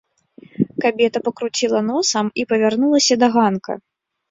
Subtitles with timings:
[0.85, 3.81] Кабета пакруціла носам і павярнулася да ганка.